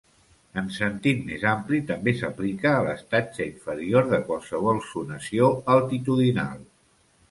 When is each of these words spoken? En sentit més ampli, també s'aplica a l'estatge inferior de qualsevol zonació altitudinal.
En 0.61 0.69
sentit 0.77 1.21
més 1.27 1.45
ampli, 1.51 1.81
també 1.91 2.15
s'aplica 2.23 2.73
a 2.79 2.81
l'estatge 2.89 3.49
inferior 3.53 4.11
de 4.17 4.23
qualsevol 4.33 4.85
zonació 4.91 5.57
altitudinal. 5.79 6.71